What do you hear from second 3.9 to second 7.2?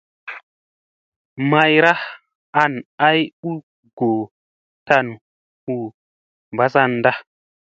goo tan huu mbazanda.